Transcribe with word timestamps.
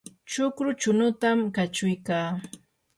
chukru 0.31 0.69
chunutam 0.81 1.39
kachuykaa. 1.55 2.27